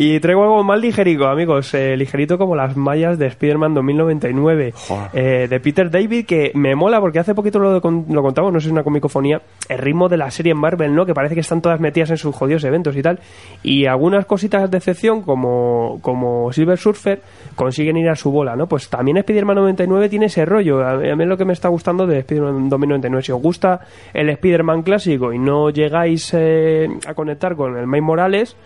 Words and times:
Y 0.00 0.20
traigo 0.20 0.44
algo 0.44 0.62
más 0.62 0.80
ligerico, 0.80 1.26
amigos. 1.26 1.74
eh, 1.74 1.96
ligerito 1.96 2.38
como 2.38 2.54
las 2.54 2.76
mallas 2.76 3.18
de 3.18 3.26
Spider-Man 3.26 3.74
2099 3.74 4.72
eh, 5.12 5.48
de 5.50 5.58
Peter 5.60 5.90
David, 5.90 6.24
que 6.24 6.52
me 6.54 6.76
mola 6.76 7.00
porque 7.00 7.18
hace 7.18 7.34
poquito 7.34 7.58
lo, 7.58 7.72
lo 7.72 7.80
contamos, 8.22 8.52
no 8.52 8.60
sé 8.60 8.64
si 8.64 8.68
es 8.68 8.72
una 8.72 8.84
comicofonía, 8.84 9.42
el 9.68 9.78
ritmo 9.78 10.08
de 10.08 10.16
la 10.16 10.30
serie 10.30 10.52
en 10.52 10.58
Marvel, 10.58 10.94
¿no? 10.94 11.04
Que 11.04 11.14
parece 11.14 11.34
que 11.34 11.40
están 11.40 11.60
todas 11.60 11.80
metidas 11.80 12.10
en 12.10 12.16
sus 12.16 12.32
jodidos 12.32 12.62
eventos 12.62 12.94
y 12.94 13.02
tal. 13.02 13.18
Y 13.64 13.86
algunas 13.86 14.24
cositas 14.24 14.70
de 14.70 14.78
excepción, 14.78 15.22
como, 15.22 15.98
como 16.00 16.52
Silver 16.52 16.78
Surfer, 16.78 17.20
consiguen 17.56 17.96
ir 17.96 18.08
a 18.08 18.14
su 18.14 18.30
bola, 18.30 18.54
¿no? 18.54 18.68
Pues 18.68 18.88
también 18.88 19.16
Spider-Man 19.16 19.56
99 19.56 20.08
tiene 20.08 20.26
ese 20.26 20.44
rollo. 20.44 20.86
A 20.86 20.94
mí 20.96 21.10
a 21.10 21.16
mí 21.16 21.24
es 21.24 21.28
lo 21.28 21.36
que 21.36 21.44
me 21.44 21.54
está 21.54 21.66
gustando 21.70 22.06
de 22.06 22.20
Spider-Man 22.20 22.68
2099. 22.68 23.24
Si 23.24 23.32
os 23.32 23.42
gusta 23.42 23.80
el 24.14 24.30
Spider-Man 24.30 24.82
clásico 24.82 25.32
y 25.32 25.40
no 25.40 25.70
llegáis 25.70 26.32
eh, 26.34 26.86
a 27.04 27.14
conectar 27.14 27.56
con 27.56 27.76
el 27.76 27.88
Miles 27.88 28.04
Morales, 28.04 28.56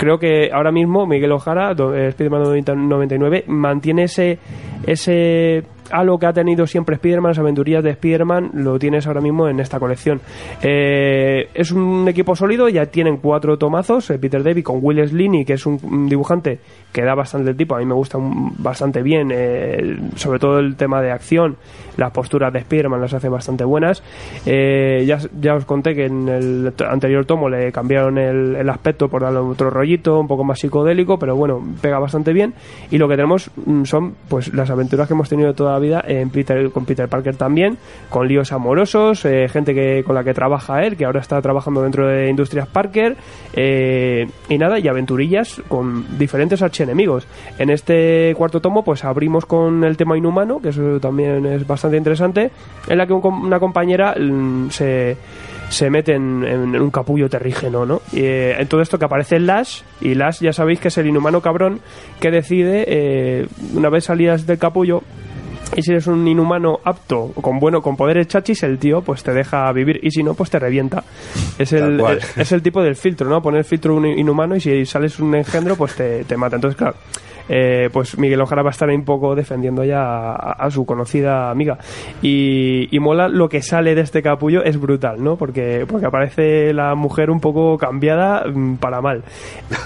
creo 0.00 0.18
que 0.18 0.50
ahora 0.50 0.72
mismo 0.72 1.06
Miguel 1.06 1.30
Ojara, 1.30 1.72
eh, 1.72 2.08
Spider-Man 2.08 2.42
90 2.42 2.74
99, 2.74 3.44
mantiene 3.48 4.04
ese, 4.04 4.38
ese 4.86 5.62
halo 5.90 6.18
que 6.18 6.26
ha 6.26 6.32
tenido 6.32 6.66
siempre 6.66 6.96
Spider-Man, 6.96 7.30
las 7.30 7.38
aventurillas 7.38 7.82
de 7.82 7.90
Spider-Man, 7.90 8.50
lo 8.54 8.78
tienes 8.78 9.06
ahora 9.06 9.20
mismo 9.20 9.48
en 9.48 9.60
esta 9.60 9.78
colección. 9.78 10.20
Eh, 10.62 11.48
es 11.54 11.70
un 11.72 12.06
equipo 12.08 12.36
sólido, 12.36 12.68
ya 12.68 12.86
tienen 12.86 13.18
cuatro 13.18 13.58
tomazos, 13.58 14.10
eh, 14.10 14.18
Peter 14.18 14.42
David 14.42 14.64
con 14.64 14.78
Will 14.82 15.06
Sliney, 15.06 15.44
que 15.44 15.54
es 15.54 15.66
un, 15.66 16.08
dibujante 16.08 16.60
que 16.92 17.02
da 17.02 17.14
bastante 17.14 17.50
el 17.50 17.56
tipo, 17.56 17.76
a 17.76 17.78
mí 17.78 17.86
me 17.86 17.94
gusta 17.94 18.18
bastante 18.20 19.02
bien, 19.02 19.30
eh, 19.32 19.98
sobre 20.16 20.38
todo 20.38 20.58
el 20.58 20.76
tema 20.76 21.00
de 21.00 21.12
acción, 21.12 21.56
las 21.96 22.10
posturas 22.10 22.52
de 22.52 22.60
Spider-Man 22.60 23.00
las 23.00 23.14
hace 23.14 23.28
bastante 23.28 23.64
buenas. 23.64 24.02
Ya, 24.44 25.18
ya 25.40 25.54
os 25.54 25.64
conté 25.64 25.94
que 25.94 26.06
en 26.06 26.28
el 26.28 26.72
anterior 26.88 27.24
tomo 27.24 27.48
le 27.48 27.72
cambiaron 27.72 28.18
el, 28.18 28.56
el 28.56 28.68
aspecto 28.68 29.08
por 29.08 29.22
darle 29.22 29.38
otro 29.38 29.70
rollito, 29.70 30.18
un 30.18 30.26
poco 30.26 30.44
más 30.44 30.58
psicodélico, 30.58 31.18
pero 31.18 31.36
bueno, 31.36 31.62
pega 31.80 31.98
bastante 31.98 32.32
bien. 32.32 32.54
Y 32.90 32.98
lo 32.98 33.08
que 33.08 33.16
tenemos 33.16 33.50
mm, 33.66 33.84
son 33.84 34.14
pues 34.28 34.52
las 34.54 34.70
aventuras 34.70 35.06
que 35.06 35.14
hemos 35.14 35.28
tenido 35.28 35.54
toda 35.54 35.78
vida 35.80 36.02
en 36.06 36.30
Peter, 36.30 36.70
con 36.70 36.84
Peter 36.84 37.08
Parker 37.08 37.36
también, 37.36 37.78
con 38.08 38.28
líos 38.28 38.52
amorosos, 38.52 39.24
eh, 39.24 39.48
gente 39.48 39.74
que 39.74 40.04
con 40.04 40.14
la 40.14 40.22
que 40.24 40.34
trabaja 40.34 40.84
él, 40.84 40.96
que 40.96 41.04
ahora 41.04 41.20
está 41.20 41.40
trabajando 41.42 41.82
dentro 41.82 42.06
de 42.06 42.28
Industrias 42.28 42.68
Parker, 42.68 43.16
eh, 43.54 44.28
y 44.48 44.58
nada, 44.58 44.78
y 44.78 44.88
aventurillas 44.88 45.60
con 45.68 46.18
diferentes 46.18 46.62
archienemigos. 46.62 47.26
En 47.58 47.70
este 47.70 48.34
cuarto 48.36 48.60
tomo, 48.60 48.84
pues 48.84 49.04
abrimos 49.04 49.46
con 49.46 49.82
el 49.84 49.96
tema 49.96 50.16
inhumano, 50.16 50.60
que 50.60 50.68
eso 50.68 51.00
también 51.00 51.44
es 51.46 51.66
bastante 51.66 51.96
interesante, 51.96 52.50
en 52.88 52.98
la 52.98 53.06
que 53.06 53.12
un 53.12 53.20
una 53.30 53.60
compañera 53.60 54.14
mm, 54.18 54.70
se, 54.70 55.16
se 55.68 55.88
mete 55.88 56.14
en, 56.14 56.44
un 56.44 56.90
capullo 56.90 57.28
terrígeno, 57.28 57.86
¿no? 57.86 58.02
Y, 58.12 58.20
eh, 58.20 58.60
en 58.60 58.68
todo 58.68 58.82
esto 58.82 58.98
que 58.98 59.04
aparece 59.04 59.38
Lash, 59.38 59.82
y 60.00 60.14
Lash 60.14 60.40
ya 60.40 60.52
sabéis 60.52 60.80
que 60.80 60.88
es 60.88 60.98
el 60.98 61.06
inhumano 61.06 61.40
cabrón 61.40 61.80
que 62.20 62.30
decide, 62.30 62.84
eh, 62.86 63.46
una 63.74 63.88
vez 63.88 64.04
salidas 64.04 64.46
del 64.46 64.58
capullo, 64.58 65.02
y 65.76 65.82
si 65.82 65.92
eres 65.92 66.06
un 66.06 66.26
inhumano 66.26 66.80
apto, 66.84 67.32
con 67.40 67.58
bueno, 67.58 67.80
con 67.80 67.96
poderes 67.96 68.28
chachis, 68.28 68.62
el 68.62 68.78
tío 68.78 69.02
pues 69.02 69.22
te 69.22 69.32
deja 69.32 69.70
vivir 69.72 70.00
y 70.02 70.10
si 70.10 70.22
no, 70.22 70.34
pues 70.34 70.50
te 70.50 70.58
revienta. 70.58 71.04
Es 71.58 71.72
el, 71.72 72.00
es, 72.00 72.36
es 72.36 72.52
el 72.52 72.62
tipo 72.62 72.82
del 72.82 72.96
filtro, 72.96 73.28
¿no? 73.28 73.40
Poner 73.40 73.64
filtro 73.64 73.94
un 73.94 74.06
inhumano 74.06 74.56
y 74.56 74.60
si 74.60 74.84
sales 74.84 75.18
un 75.20 75.34
engendro, 75.34 75.76
pues 75.76 75.94
te, 75.94 76.24
te 76.24 76.36
mata. 76.36 76.56
Entonces, 76.56 76.76
claro, 76.76 76.96
eh, 77.48 77.88
pues 77.92 78.18
Miguel 78.18 78.40
Ojara 78.40 78.62
va 78.62 78.70
a 78.70 78.72
estar 78.72 78.88
ahí 78.88 78.96
un 78.96 79.04
poco 79.04 79.34
defendiendo 79.34 79.84
ya 79.84 80.32
a, 80.32 80.70
su 80.70 80.84
conocida 80.84 81.50
amiga. 81.50 81.78
Y, 82.22 82.88
mola 83.00 83.28
lo 83.28 83.48
que 83.48 83.62
sale 83.62 83.94
de 83.94 84.02
este 84.02 84.22
capullo, 84.22 84.62
es 84.62 84.78
brutal, 84.78 85.24
¿no? 85.24 85.36
Porque, 85.36 85.86
porque 85.88 86.06
aparece 86.06 86.74
la 86.74 86.94
mujer 86.94 87.30
un 87.30 87.40
poco 87.40 87.78
cambiada 87.78 88.44
mm, 88.46 88.76
para 88.76 89.00
mal. 89.00 89.24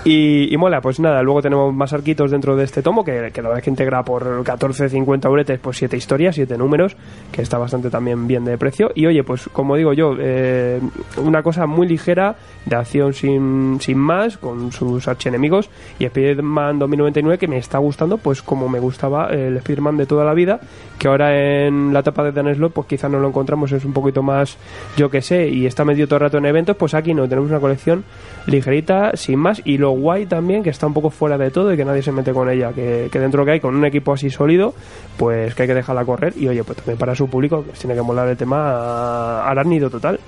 Y, 0.04 0.54
mola, 0.58 0.80
pues 0.80 1.00
nada, 1.00 1.22
luego 1.22 1.42
tenemos 1.42 1.72
más 1.72 1.92
arquitos 1.92 2.30
dentro 2.30 2.56
de 2.56 2.64
este 2.64 2.82
tomo, 2.82 3.04
que, 3.04 3.30
que 3.32 3.40
la 3.40 3.48
verdad 3.48 3.58
es 3.58 3.64
que 3.64 3.70
integra 3.70 4.02
por 4.02 4.42
14, 4.42 4.88
50 4.88 5.28
euretes, 5.28 5.58
pues 5.60 5.76
7 5.78 5.96
historias, 5.96 6.34
7 6.34 6.58
números, 6.58 6.96
que 7.32 7.42
está 7.42 7.58
bastante 7.58 7.90
también 7.90 8.26
bien 8.26 8.44
de 8.44 8.58
precio. 8.58 8.90
Y 8.94 9.06
oye, 9.06 9.22
pues 9.22 9.48
como 9.52 9.76
digo 9.76 9.92
yo, 9.92 10.14
eh, 10.18 10.80
una 11.22 11.42
cosa 11.42 11.66
muy 11.66 11.86
ligera, 11.86 12.36
de 12.66 12.76
acción 12.76 13.12
sin, 13.12 13.78
sin 13.80 13.98
más, 13.98 14.38
con 14.38 14.72
sus 14.72 15.06
archienemigos, 15.08 15.70
y 15.98 16.04
Spider-Man 16.06 16.78
2099 16.78 17.38
que 17.38 17.48
está 17.56 17.78
gustando, 17.78 18.18
pues 18.18 18.42
como 18.42 18.68
me 18.68 18.78
gustaba 18.78 19.28
el 19.28 19.56
Spider-Man 19.56 19.96
de 19.96 20.06
toda 20.06 20.24
la 20.24 20.34
vida, 20.34 20.60
que 20.98 21.08
ahora 21.08 21.66
en 21.66 21.92
la 21.92 22.00
etapa 22.00 22.22
de 22.24 22.32
Dan 22.32 22.54
Slott, 22.54 22.72
pues 22.72 22.86
quizá 22.86 23.08
no 23.08 23.18
lo 23.18 23.28
encontramos, 23.28 23.72
es 23.72 23.84
un 23.84 23.92
poquito 23.92 24.22
más, 24.22 24.56
yo 24.96 25.10
que 25.10 25.22
sé, 25.22 25.48
y 25.48 25.66
está 25.66 25.84
metido 25.84 26.06
todo 26.06 26.16
el 26.16 26.22
rato 26.22 26.38
en 26.38 26.46
eventos, 26.46 26.76
pues 26.76 26.94
aquí 26.94 27.14
no, 27.14 27.28
tenemos 27.28 27.50
una 27.50 27.60
colección 27.60 28.04
ligerita, 28.46 29.12
sin 29.14 29.38
más, 29.38 29.62
y 29.64 29.78
lo 29.78 29.90
guay 29.90 30.26
también, 30.26 30.62
que 30.62 30.70
está 30.70 30.86
un 30.86 30.94
poco 30.94 31.10
fuera 31.10 31.38
de 31.38 31.50
todo 31.50 31.72
y 31.72 31.76
que 31.76 31.84
nadie 31.84 32.02
se 32.02 32.12
mete 32.12 32.32
con 32.32 32.50
ella, 32.50 32.72
que, 32.72 33.08
que 33.10 33.18
dentro 33.18 33.44
que 33.44 33.52
hay, 33.52 33.60
con 33.60 33.74
un 33.74 33.84
equipo 33.84 34.12
así 34.12 34.30
sólido, 34.30 34.74
pues 35.16 35.54
que 35.54 35.62
hay 35.62 35.68
que 35.68 35.74
dejarla 35.74 36.04
correr, 36.04 36.34
y 36.36 36.48
oye, 36.48 36.64
pues 36.64 36.76
también 36.78 36.98
para 36.98 37.14
su 37.14 37.28
público, 37.28 37.64
que 37.64 37.72
tiene 37.72 37.94
que 37.94 38.02
molar 38.02 38.28
el 38.28 38.36
tema 38.36 39.44
arácnido 39.44 39.90
total. 39.90 40.18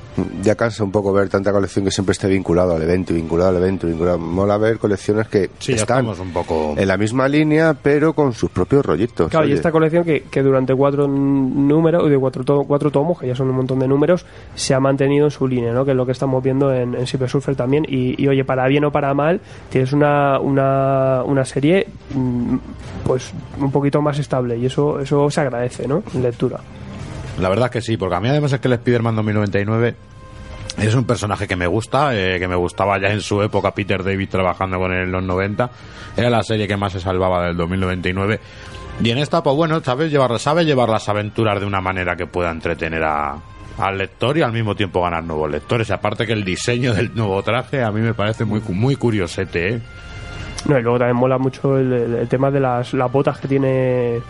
Ya 0.43 0.55
cansa 0.55 0.83
un 0.85 0.91
poco 0.93 1.13
ver 1.13 1.29
tanta 1.29 1.53
colección 1.53 1.85
que 1.85 1.91
siempre 1.91 2.13
esté 2.13 2.27
vinculado 2.29 2.75
al 2.75 2.83
evento, 2.83 3.13
vinculado 3.15 3.51
al 3.51 3.57
evento, 3.57 3.87
vinculado. 3.87 4.19
Mola 4.19 4.57
ver 4.59 4.79
colecciones 4.79 5.29
que 5.29 5.51
Sí, 5.59 5.73
están 5.73 5.99
estamos 6.07 6.19
un 6.21 6.33
poco... 6.33 6.75
en 6.77 6.89
la 6.89 6.97
misma 6.97 7.29
línea, 7.29 7.75
pero 7.81 8.13
con 8.15 8.33
sus 8.33 8.51
propios 8.51 8.85
rollitos. 8.87 9.31
Claro, 9.31 9.47
y 9.47 9.53
esta 9.53 9.71
colección 9.73 10.05
que, 10.05 10.23
que 10.23 10.43
durante 10.43 10.75
cuatro 10.75 11.07
números, 11.09 12.09
de 12.09 12.19
cuatro, 12.19 12.45
to- 12.45 12.65
cuatro 12.65 12.91
tomos, 12.91 13.19
que 13.19 13.27
ya 13.27 13.35
son 13.35 13.51
un 13.51 13.57
montón 13.57 13.79
de 13.79 13.89
números, 13.89 14.25
se 14.55 14.75
ha 14.75 14.81
mantenido 14.81 15.27
en 15.27 15.31
su 15.31 15.47
línea, 15.47 15.73
¿no? 15.73 15.85
Que 15.85 15.91
es 15.93 15.97
lo 15.97 16.07
que 16.07 16.13
estamos 16.13 16.43
viendo 16.43 16.73
en, 16.73 16.95
en 16.95 17.07
Super 17.07 17.29
Surfer 17.29 17.55
también. 17.57 17.85
Y, 17.89 18.21
y, 18.23 18.29
oye, 18.29 18.45
para 18.45 18.67
bien 18.69 18.85
o 18.85 18.91
para 18.93 19.13
mal, 19.15 19.41
tienes 19.71 19.93
una, 19.93 20.39
una, 20.41 21.23
una 21.25 21.45
serie 21.45 21.87
mm, 22.15 22.57
pues 23.05 23.33
un 23.61 23.71
poquito 23.71 24.01
más 24.03 24.19
estable 24.19 24.57
y 24.57 24.67
eso, 24.67 25.01
eso 25.01 25.31
se 25.31 25.41
agradece, 25.41 25.87
¿no? 25.87 26.03
En 26.15 26.23
lectura. 26.23 26.61
La 27.41 27.49
verdad 27.49 27.71
que 27.71 27.81
sí, 27.83 27.97
porque 27.97 28.15
a 28.17 28.21
mí 28.21 28.29
además 28.29 28.53
es 28.53 28.61
que 28.61 28.69
el 28.69 28.75
Spider-Man 28.75 29.17
2099 29.17 29.95
es 30.79 30.95
un 30.95 31.05
personaje 31.05 31.47
que 31.47 31.57
me 31.57 31.67
gusta, 31.67 32.15
eh, 32.15 32.39
que 32.39 32.49
me 32.49 32.55
gustaba 32.57 32.99
ya 33.01 33.09
en 33.09 33.21
su 33.21 33.43
época 33.43 33.73
Peter 33.73 34.03
David 34.03 34.29
trabajando 34.31 34.79
con 34.79 34.93
él 34.93 35.05
en 35.05 35.13
los 35.13 35.23
90. 35.23 35.71
Era 36.17 36.31
la 36.31 36.43
serie 36.43 36.67
que 36.67 36.77
más 36.77 36.93
se 36.93 37.01
salvaba 37.01 37.45
del 37.47 37.57
2099. 37.57 38.41
Y 39.03 39.11
en 39.11 39.19
esta, 39.19 39.43
pues 39.43 39.55
bueno, 39.57 39.81
sabes 39.83 40.11
llevar, 40.11 40.39
sabe 40.39 40.65
llevar 40.65 40.89
las 40.89 41.09
aventuras 41.09 41.61
de 41.61 41.67
una 41.67 41.81
manera 41.83 42.17
que 42.17 42.27
pueda 42.27 42.51
entretener 42.51 43.05
a, 43.05 43.37
al 43.79 43.99
lector 43.99 44.39
y 44.39 44.43
al 44.43 44.53
mismo 44.53 44.75
tiempo 44.75 45.03
ganar 45.03 45.23
nuevos 45.25 45.51
lectores. 45.51 45.91
Aparte 45.91 46.27
que 46.27 46.33
el 46.33 46.45
diseño 46.45 46.95
del 46.95 47.15
nuevo 47.15 47.43
traje 47.43 47.83
a 47.83 47.91
mí 47.91 48.01
me 48.01 48.15
parece 48.15 48.45
muy, 48.47 48.61
muy 48.69 48.97
curiosete, 48.97 49.75
¿eh? 49.75 49.81
No, 50.67 50.79
y 50.79 50.83
luego 50.83 50.99
también 50.99 51.17
mola 51.17 51.37
mucho 51.39 51.79
el- 51.79 51.93
el 51.93 52.29
tema 52.29 52.51
de 52.51 52.61
las, 52.61 52.93
las 52.95 53.13
botas 53.13 53.39
que 53.39 53.47
tiene 53.49 54.21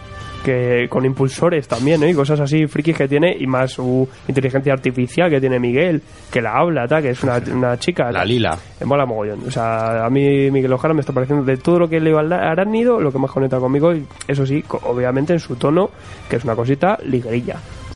que 0.44 0.86
con 0.88 1.04
impulsores 1.04 1.68
también, 1.68 2.02
¿eh? 2.02 2.10
y 2.10 2.14
cosas 2.14 2.40
así 2.40 2.66
frikis 2.66 2.96
que 2.96 3.08
tiene 3.08 3.36
y 3.38 3.46
más 3.46 3.72
su 3.72 4.08
inteligencia 4.28 4.72
artificial 4.72 5.30
que 5.30 5.40
tiene 5.40 5.58
Miguel, 5.58 6.02
que 6.30 6.40
la 6.40 6.52
habla, 6.52 6.86
tal, 6.86 7.02
que 7.02 7.10
es 7.10 7.22
una, 7.22 7.40
una 7.52 7.78
chica. 7.78 8.10
La 8.12 8.24
lila. 8.24 8.56
Me 8.80 8.86
mola 8.86 9.06
mogollón. 9.06 9.40
O 9.46 9.50
sea, 9.50 10.04
a 10.04 10.10
mí 10.10 10.50
Miguel 10.50 10.72
Ojara 10.72 10.94
me 10.94 11.00
está 11.00 11.12
pareciendo 11.12 11.44
de 11.44 11.56
todo 11.56 11.78
lo 11.78 11.88
que 11.88 12.00
le 12.00 12.16
al 12.16 12.32
arácnido, 12.32 13.00
lo 13.00 13.12
que 13.12 13.18
más 13.18 13.30
conecta 13.30 13.58
conmigo, 13.58 13.94
y 13.94 14.06
eso 14.26 14.46
sí, 14.46 14.64
obviamente 14.82 15.32
en 15.32 15.40
su 15.40 15.56
tono, 15.56 15.90
que 16.28 16.36
es 16.36 16.44
una 16.44 16.54
cosita 16.54 16.98
ligerilla. 17.04 17.56